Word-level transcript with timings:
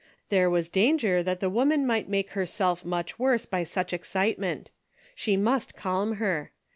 There 0.29 0.49
was 0.49 0.67
danger 0.67 1.21
that 1.21 1.41
the 1.41 1.49
woman 1.51 1.85
might 1.85 2.09
make 2.09 2.31
herself 2.31 2.83
much 2.83 3.19
worse 3.19 3.45
by 3.45 3.61
such 3.63 3.93
excitement. 3.93 4.71
She 5.13 5.37
must 5.37 5.75
calm 5.75 6.13
her. 6.15 6.53